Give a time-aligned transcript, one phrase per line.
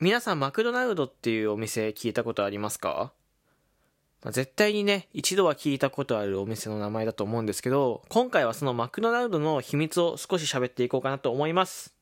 [0.00, 3.12] 皆さんマクドナルドっていうお店聞いたことありますか？
[4.30, 11.96] 絶対にね、一度は聞いたことあるお店の名前だと思うんですけど、今回はそのマクドナルドの秘密を少し喋っていこうかなと思います。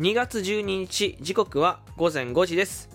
[0.00, 2.88] 2月12日時刻は午前5時です。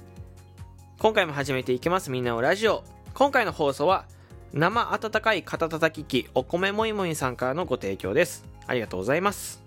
[0.98, 2.10] 今回も始めていきます。
[2.10, 2.84] みんなのラジオ。
[3.14, 4.06] 今回の放送は
[4.52, 8.46] 生温かい肩たたき機お米もいもいさんからのご提供です。
[8.66, 9.62] ありがとうございます。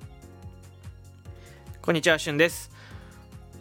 [1.80, 2.80] こんにちはしゅんです。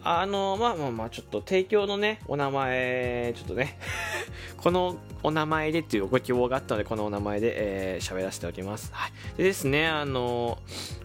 [0.02, 3.78] あのまあまあまあちょっと提供のねお名前ちょっとね
[4.56, 10.58] このお名前でっていうご希望があったのでこのお名前でえー喋らせておきます、はい、でですねあの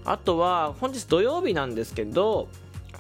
[0.06, 2.48] あとは本日土曜日なんですけど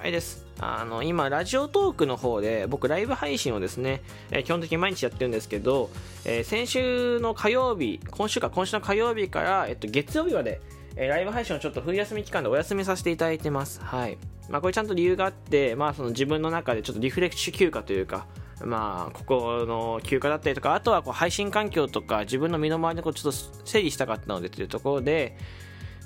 [0.05, 5.89] れですあの今ラジオトークの方で僕ライブ配信をですね、えー基本的に毎日やってるんですけど、
[6.23, 10.61] えー先週の火曜日今週か今週の火曜日から、えっと、月曜日まで
[10.95, 13.81] えーライブ配信をちょっと冬休み期間でお休みさせていただいてます。
[13.81, 14.17] はい。
[14.49, 18.27] まあこれちゃんと理由があって、まあその自分の中でちょっとリフレッシュ休暇というか、
[18.63, 25.35] まあここの休暇だったりとか、あとはこう配信環境とか自分の身の回りのことちょっと整理したかったのでというところで、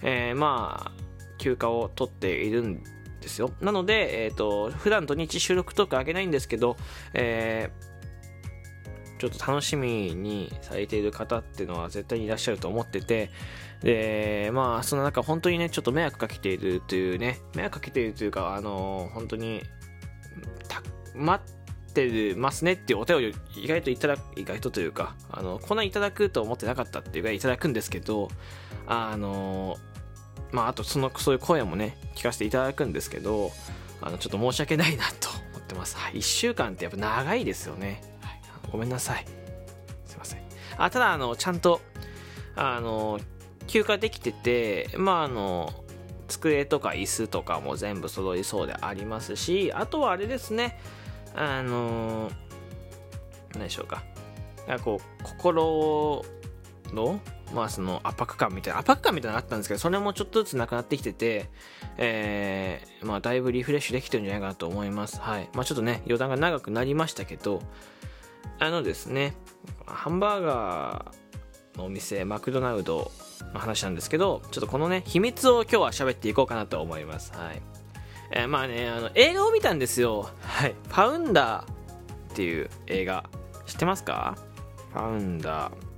[0.02, 2.84] えーまあ休暇を取っているん
[3.20, 3.52] ですよ。
[3.62, 6.78] なので、えっ、と、普段土日収録とかあげないんですけど、
[7.14, 7.90] えー
[9.20, 13.30] ちょっと楽しみにされている方っていうのは絶対にいらっしゃると思ってて、
[13.84, 19.62] で、まあ、その中、本当にね、ちょっと迷惑かけているというね、迷惑かけているというか、あの、本当に、
[21.16, 28.30] 待ってますねっていうお便りを意外といただく、意外とというか、あの、こんないただくと思ってなかったっていうぐらいいただくんですけど、
[28.88, 29.78] あの、
[30.52, 33.52] まあ、あと、その、そういう声もね、聞かせていただくんですけど、
[34.02, 35.98] あの、ちょっと申し訳ないなと思ってます。
[35.98, 36.16] はい。
[36.16, 38.02] 1週間ってやっぱ長いですよね。
[38.22, 38.42] はい。
[38.72, 39.26] ごめんなさい。
[40.06, 40.42] すいません。
[40.78, 41.82] あ、ただ、あの、ちゃんと、
[42.56, 43.20] あの、
[43.68, 45.72] 休暇できてて、まあ、あの、
[46.28, 50.80] 机とか椅子とかも全部揃いそうでありますし、あとはあれですね、
[51.36, 52.32] あの、
[53.54, 54.04] 何でしょうか。
[54.68, 56.24] なんかこう、心
[56.94, 57.20] の、
[57.54, 61.50] まあその圧迫感みたいな、圧迫感みたいなのあったんですけど、それもちょっとずつなくなってきてて、
[61.98, 65.20] えー、まあだいぶリフレッシュできてるんじゃないかなと思います。
[65.20, 65.50] はい。
[65.54, 67.62] まあちょっとね、余談が長くなりましたけど、
[68.60, 69.36] あのですね、
[69.86, 73.12] ハンバーガーのお店、マクドナルド
[73.54, 77.32] の話なんですけど、ちょっとこのね、秘密を今日は喋っていこうかなと思います。
[77.34, 77.62] はい。
[78.32, 80.30] えーまあね、あの、映画を見たんですよ。
[80.42, 80.76] はい。
[80.90, 83.28] パウンダーっていう映画、
[83.66, 84.38] 知ってますか？
[84.94, 85.89] パウンダー。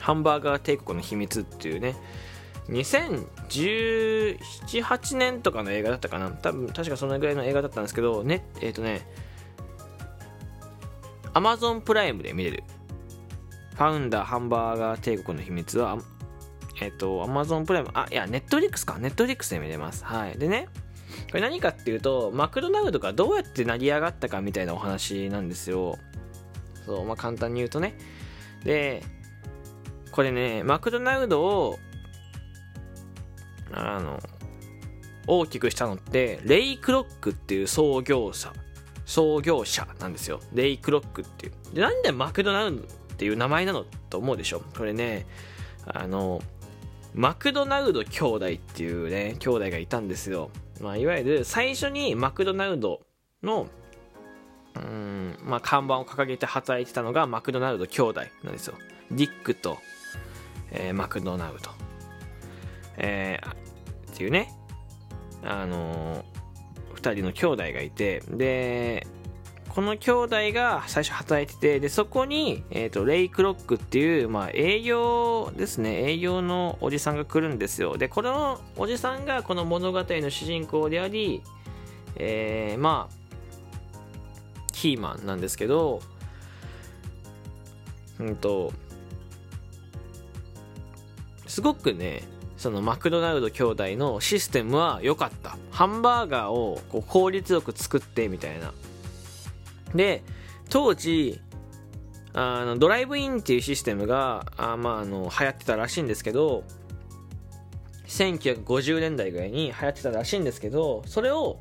[0.00, 1.94] ハンバーガー帝国の秘密っていうね、
[2.68, 4.38] 2017、
[4.82, 9.06] 8年とかの映画だったかな多分、確かそのぐらいの映画だったんですけど、ね、えっ、とね、
[11.32, 12.64] アマゾンプライムで見れる。
[13.74, 15.98] ファウンダーハンバーガー帝国の秘密は、
[16.80, 18.98] えっ、と、アマゾンプライム、あ、いや、ネットフリックスか。
[18.98, 20.04] ネットフリックスで見れます。
[20.04, 20.38] はい。
[20.38, 20.68] でね、
[21.30, 25.98] これ何かっていうと、マクドナルドがどうやって成り上がったかみたいなお話なんですよ。
[26.86, 27.96] そう、まあ簡単に言うとね。
[28.64, 29.02] で、
[30.20, 31.78] これね、マクドナルドを、
[33.72, 34.20] あの、
[35.26, 38.52] 大きくしたのって、レイ・クロックっていう創業者、
[39.06, 40.40] 創業者なんですよ。
[40.52, 41.74] レイ・クロックっていう。
[41.74, 42.86] で、なんでマクドナルドっ
[43.16, 45.24] ていう名前なのと思うでしょこれね、
[45.86, 46.42] あの、
[47.14, 50.50] マクドナルド兄弟っていうね、兄弟がいたんですよ。
[50.82, 53.00] まあ、いわゆる最初にマクドナルド
[53.42, 53.68] の、
[54.80, 58.74] うん、まあ、看板を掲げて働いてたのがマクドナルド兄弟なんですよ。
[59.10, 59.78] ディックと、
[60.70, 61.70] えーマクドナルド。
[62.96, 63.50] えー
[64.12, 64.52] っていうね、
[65.42, 66.40] あのー
[67.00, 69.06] 二人の兄弟がいて、で、
[69.70, 77.96] この兄弟が最初働いてて、で、そこに、えっ、と、レイ・クロックっていう、まあ、営業ですね、営業のおじさんが来るんですよ。
[77.96, 81.42] で、このおじさんがこの物語の主人公であり、
[82.16, 83.19] えーまあ、
[84.80, 86.00] キーマンなんですけど、
[88.18, 88.72] うんと、
[91.46, 92.22] すごくね、
[92.56, 95.58] そのマクドナルド兄弟のシステムは良かった。
[95.70, 98.72] ハンバーガーをこう効率よく作ってみたいな。
[99.94, 100.22] で、
[100.70, 101.42] 当時、
[102.32, 106.64] あのドライブインっていうシステムが、あまあ、あの流行ってたらしいんですけど、
[108.06, 111.60] 1950年代ぐらいに流行ってたらしいんですけどそれを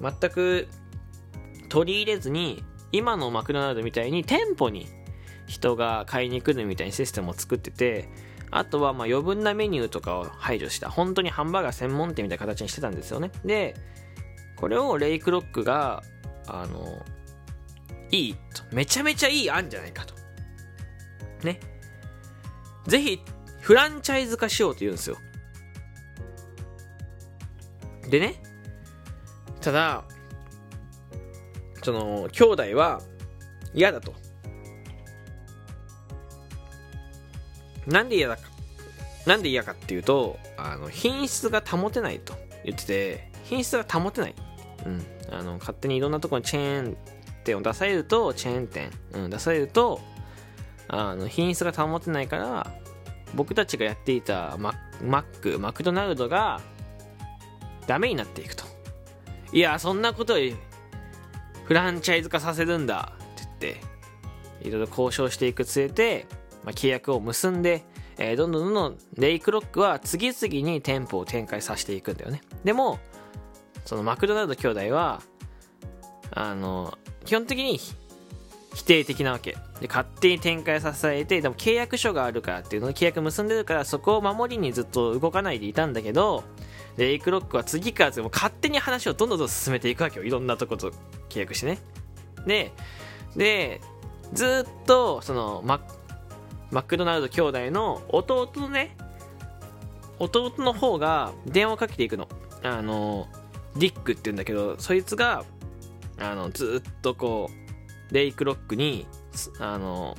[0.00, 0.68] 全く
[1.68, 4.86] 取り入れずに今のマクドナルドみたいに店舗に
[5.46, 8.08] 人が買いに来るみたいにシステムを作ってて
[8.50, 13.30] あとはまあ余分なメニューとかを排除した本当にハンバーガー専門店みたいな形にしてたんですよね。
[13.44, 13.74] で
[14.56, 16.02] これをレイクロックが
[16.46, 17.04] あの
[18.10, 20.14] いいとめちゃめちゃいい案じゃないかと。
[21.44, 21.60] ね。
[22.86, 23.20] ぜひ
[23.60, 25.16] フランチャイズ化しようと言うんですよ。
[28.08, 28.42] でね。
[29.60, 30.04] ただ
[31.88, 33.00] その兄弟は
[33.72, 34.12] 嫌だと。
[37.86, 38.42] なんで嫌だか
[39.24, 42.34] なんで嫌かっていうとあの品質が保てないと。
[42.62, 44.34] 言ってて品質が保てない、
[44.84, 46.96] うん、あの勝手にいろんなところにチェーン
[47.44, 50.00] 店を出されるとチェーン店、うん、出されると
[50.88, 52.70] あの品質が保てないから
[53.34, 56.60] 僕たちがやっていたママックマクドナルドが
[57.86, 58.64] ダメになっていくと。
[59.52, 60.56] いやそんなことより
[61.68, 63.12] フランチャイズ化させるんだ。
[63.14, 63.76] って言っ
[64.62, 66.26] ていろいろ交渉していくつれて、
[66.64, 67.84] まあ、契約を結んで、
[68.16, 72.40] えー、どんどんどんどんレイクロックは次々に店舗を展開させていくんだよね。
[72.64, 72.98] でも
[73.84, 75.20] そのマクドナルド兄弟は
[76.30, 77.78] あの基本的に
[78.74, 79.54] 否定的なわけ。
[79.82, 86.44] で勝手に展開させてでも契約書があるからっていうのを契約結んでるからそこを守りにずっと動かないでいたんだけど
[86.96, 90.24] レイクロックは次から次も勝手に話をどんどん進めていくわけよ。
[90.24, 90.90] いろんなとこと
[91.28, 91.78] 契約してね。
[92.46, 92.72] で
[93.36, 93.80] で
[94.32, 95.80] ずっとそのマ
[96.70, 98.96] マクドナルド兄弟の弟のね
[100.18, 102.28] 弟の方が電話をかけていくの。
[102.62, 103.28] あの
[103.76, 105.44] ディックって言うんだけどそいつが
[106.18, 107.48] あのずっとこ
[108.10, 109.06] うレイクロックに
[109.60, 110.16] あの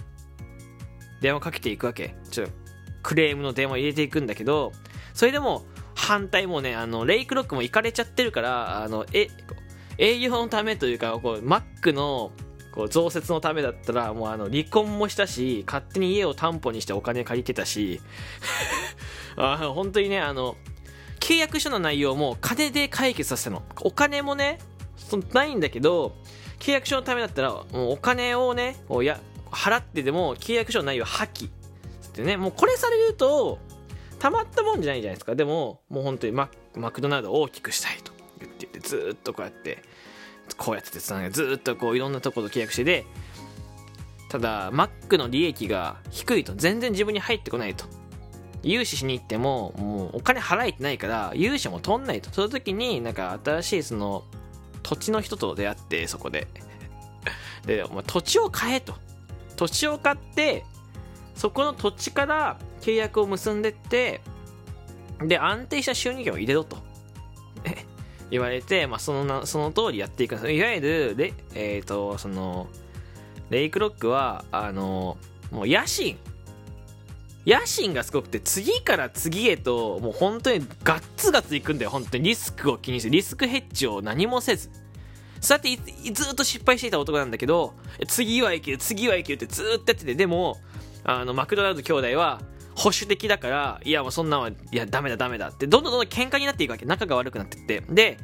[1.21, 2.15] 電話かけていくわけ。
[2.31, 2.53] ちょっと
[3.03, 4.71] クレームの電話入れていくんだけど
[5.13, 5.63] それでも
[5.95, 9.27] 反対もねあのレイクロックも行かれちゃってるからあのえ
[10.00, 12.31] 営業のためというかこうマックの
[12.72, 18.00] こう増設のためだったらもうあの離婚もしたし勝手に家を担保にしてお金借りてたし
[19.36, 20.56] あ本当にねあの
[21.19, 23.62] 契約書の内容も金で解決させたの。
[23.81, 24.60] お金もね
[25.34, 26.16] ないんだけど
[26.60, 29.19] 契約書のためだったらもうお金をねこうや
[29.51, 31.50] 払ってでも契約書の内容破棄。
[31.50, 33.60] ってねもうこれされると
[34.18, 35.36] たまったもんじゃないじゃないですか。
[35.36, 38.19] でももう本当にママクドナルドを大きくしたいと。
[38.89, 39.83] ずっとこうやって
[40.57, 43.06] こうやっててずっとこういろんなところと契約してで
[44.30, 47.86] ただマックの利益が低いと全然自分に入ってこないと。
[48.62, 52.30] 融資しに行ってももうお金払えてないから融資も取んないと。
[52.31, 54.24] その時になんか新しいその
[54.83, 56.47] 土地の人と出会ってそこで。
[57.65, 58.95] で、お前土地を買えと。
[59.56, 60.63] 土地を買って
[61.36, 64.21] そこの土地から契約を結んでって
[65.21, 66.77] で安定した収入源を入れろと。
[68.31, 70.35] 言われて、まあ、そのなその通りやっていく。
[70.51, 72.67] いわゆるレ,、えーと、その
[73.49, 75.17] レイクロックはあの
[75.51, 76.17] もう野心。
[77.45, 81.89] 野心がすごくて次から次へともう本当にガッツガツいくんだよ。
[81.89, 82.23] 本当に。
[82.23, 84.69] リスクを気にしてリスクヘッジを何もせず。
[85.41, 87.73] そうやってずっと失敗していた男なんだけど
[88.09, 90.15] 次はいける次はいけるってずっとやってて。
[90.15, 90.57] でも
[91.03, 92.41] あのマクドナルド兄弟は
[92.79, 96.86] 保守的だからいやもうそんなんはいやダメだダメだってどんどんどんどん喧嘩になっていくわけ。
[96.86, 97.81] 仲が悪くなってって。
[97.89, 98.17] で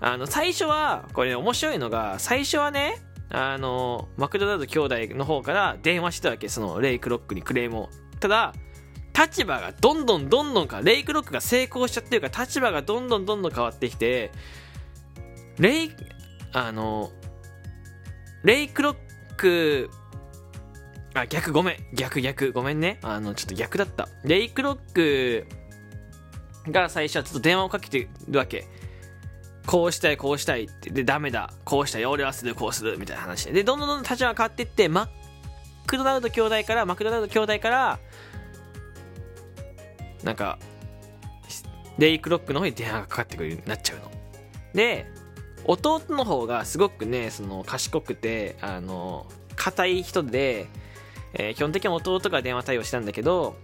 [0.00, 7.88] あの最初はこれ、ね、面白いのが最初はねあのマクドナルド兄弟の方から電話してたわけそのレイクロックにクレームを。
[8.20, 8.52] ただ
[9.18, 14.32] 立場がどんどんどんどんかレイクロックが成功しちゃってるから立場がどんどんどんどん変わってきて
[15.58, 15.90] レイ
[16.52, 17.12] あの
[18.42, 18.96] レイクロッ
[19.36, 19.88] ク
[21.14, 21.76] あ逆ごめん。
[21.94, 22.52] 逆逆。
[22.52, 22.98] ごめんね。
[23.02, 24.08] あのちょっと逆だった。
[24.24, 25.46] レイクロック
[26.70, 28.66] が最初はちょっと電話をかけてるわけ。
[29.66, 30.90] こうしたいこうしたいって。
[30.90, 31.52] でダメだ。
[31.64, 32.04] こうしたい。
[32.04, 32.54] 俺はする。
[32.54, 32.98] こうする。
[32.98, 33.44] みたいな話。
[33.46, 35.08] ででどんどんどん立場が変わっていってマ
[35.86, 37.98] クドナルド兄弟からマクドナルド兄弟から
[40.22, 40.58] なんか
[41.98, 44.10] レイクロックの方に電話がかかってくるようになっちゃうの。
[44.74, 45.06] で
[45.64, 50.66] 弟の方がすごくねその賢くてあの硬い人で、
[51.34, 53.56] えー、基本的に弟が電話対応したんだけど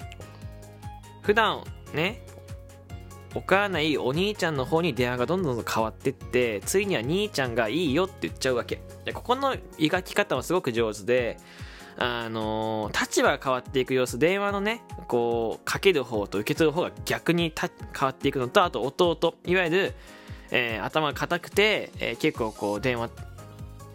[1.23, 1.63] 普段
[1.95, 2.23] ね
[3.35, 8.83] おかないお兄ちゃんの方に電話がどんどん変わってってついには兄ちゃんがいいよって言っちゃうわけ。
[9.05, 11.37] でここの描き方はすごく上手で
[11.97, 19.95] あのー、立場が変わっていく様子電話のねこうかける方と受け取る方が逆に変わっていくのとあと弟いわゆる、
[20.51, 23.11] えー、頭が硬くて、えー、結構こう電話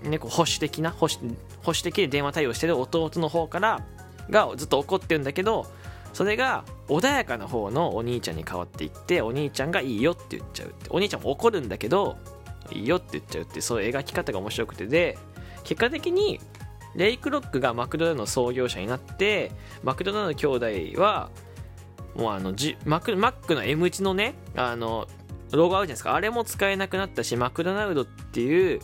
[0.03, 3.84] ね、こう保守的な保守保守的で電話対応してる弟の方から
[4.29, 5.65] がずっと怒ってるんだけど
[6.13, 12.17] それが穏やかな方のお兄ちゃんに変わっていってお兄ちゃんがいいよって言っちゃうってお兄ちゃんも怒るんだけど
[12.72, 15.17] いいよって言っちゃうってそういう描き方が面白くてで
[15.63, 16.39] 結果的に
[16.95, 19.51] レイクロックがマクドナルドの創業者になって
[19.84, 21.29] マクドナルド兄弟は
[22.15, 25.07] もうあのじマクマックの M 字のねあの
[25.51, 26.15] ロゴあるじゃないですか。
[26.15, 28.79] あれも使えなくなったしマクドナルドっていう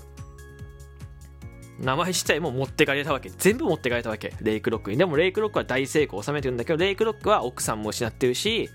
[1.82, 3.30] 名前自体も持ってかれたわけ。
[3.30, 4.34] 全部持ってかれたわけ。
[4.42, 4.98] レイクロックに。
[4.98, 8.70] でもレイクロックは大成功を収めてるんだけどレイクロックは奥さんも失ってるし、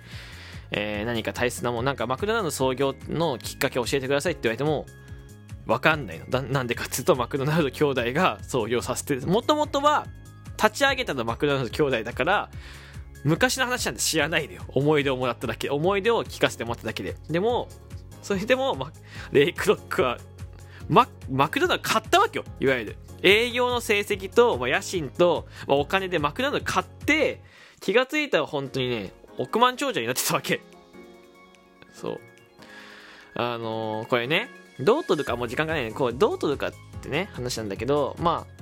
[0.72, 4.86] えー、何か大切なもんなんかマクドナルド創業のきっかけを教えてくださいって言われても
[5.66, 6.42] 分かんないの。
[6.42, 9.26] なんでかっていうとマクドナルド兄弟が創業させてる。
[9.26, 10.06] もともとは
[10.56, 12.50] 立ち上げたのマクドナルド兄弟だから
[13.24, 14.62] 昔の話なんて知らないでよ。
[14.68, 15.70] 思い出をもらっただけ。
[15.70, 17.16] 思い出を聞かせてもらっただけで。
[17.30, 17.68] でも
[18.22, 18.76] それでも、
[19.30, 20.18] レイクロックは
[20.88, 22.44] ママクドナルド買ったわけよ。
[22.60, 22.96] いわゆる。
[23.22, 27.42] 営業の成績と、まあ、野心と、まあ、お金でマクドナルド買って
[27.80, 30.60] 気がついたら本当にね億万長者になってたわけ。
[31.92, 32.20] そう。
[33.34, 34.48] あのー、これね
[34.80, 35.92] どう取るかもう時間がないね。
[35.92, 38.56] こうどう取るかってね話なんだけどまあ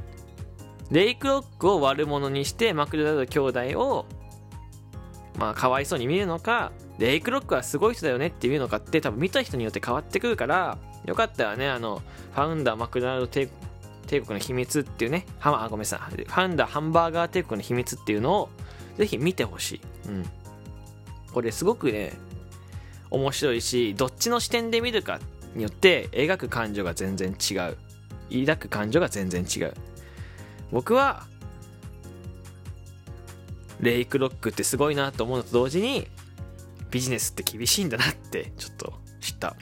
[0.90, 4.06] レイクロックを悪者にしてマクドナルド兄弟を
[5.38, 12.02] まあかわいそうに見るのかレイクロックはすごい人だよねっていうのかって多分見た人によって変わってくるからよかったらねあの
[12.34, 13.48] ファウンダーマクドナルド帝
[14.06, 16.14] 国の秘密っていうねはあごめんなさい。
[16.16, 18.48] ファウンダーハンバーガー帝国の秘密っていうのを
[18.96, 20.24] ぜひ見てほしい、うん、
[21.32, 22.12] これすごくね
[23.10, 25.20] 面白いしどっちの視点で見るか
[25.54, 27.76] によって描く感情が全然違う。
[28.30, 29.74] 抱く感情が全然違う。
[30.72, 31.26] 僕は
[33.80, 36.08] レイクロックってすごいなと思うのと同時に
[36.90, 39.56] ビジネスって厳しいんだなってちょっと知った。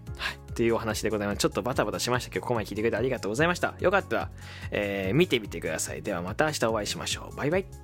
[0.53, 1.39] っていうお話でございます。
[1.39, 3.75] ちょっとバタバタしましたけど、ここまで聞いてくれてありがとうございました。
[3.81, 4.31] よかったら、
[4.71, 6.03] えー、見てみてください。
[6.03, 7.37] ではまた明日お会いしましょう。
[7.37, 7.82] バイバイ。